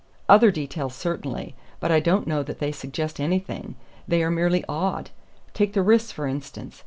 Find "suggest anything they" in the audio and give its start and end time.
2.71-4.23